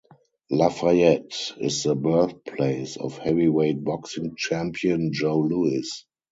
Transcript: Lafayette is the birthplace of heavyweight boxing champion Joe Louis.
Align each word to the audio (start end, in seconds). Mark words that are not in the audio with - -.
Lafayette 0.49 1.51
is 1.59 1.83
the 1.83 1.93
birthplace 1.95 2.97
of 2.97 3.19
heavyweight 3.19 3.83
boxing 3.83 4.33
champion 4.35 5.13
Joe 5.13 5.37
Louis. 5.41 5.87